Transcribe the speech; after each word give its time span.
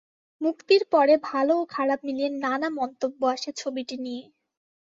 মুক্তির 0.41 0.83
পরে 0.93 1.13
ভালো 1.23 1.53
ও 1.57 1.73
খারাপ 1.73 1.99
মিলিয়ে 2.07 2.29
নানা 2.43 2.69
মন্তব্য 2.79 3.21
আসে 3.33 3.49
ছবিটি 3.57 3.95
নিয়ে। 4.05 4.23